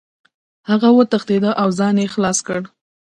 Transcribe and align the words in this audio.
هغه 0.69 0.89
وتښتېد 0.97 1.43
او 1.61 1.69
ځان 1.79 1.95
یې 2.03 2.07
خلاص 2.13 2.37
کړ. 2.47 2.61